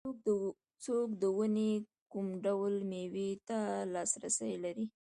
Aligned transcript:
څوک 0.83 1.09
د 1.21 1.23
ونې 1.37 1.71
کوم 2.11 2.27
ډول 2.45 2.73
مېوې 2.89 3.31
ته 3.47 3.59
لاسرسی 3.93 4.53
لري 4.63 4.85